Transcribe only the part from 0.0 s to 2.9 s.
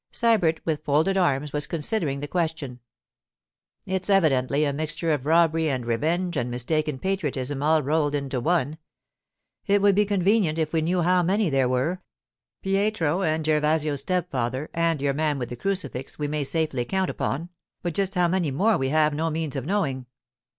Sybert, with folded arms, was considering the question.